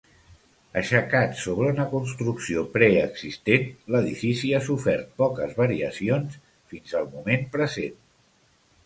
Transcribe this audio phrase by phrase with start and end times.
[0.79, 3.67] Aixecat sobre una construcció preexistent,
[3.97, 6.41] l'edifici ha sofert poques variacions
[6.73, 8.01] fins al moment present.